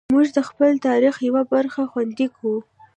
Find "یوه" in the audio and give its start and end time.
1.27-1.41